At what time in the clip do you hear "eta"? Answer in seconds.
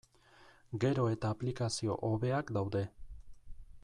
1.11-1.31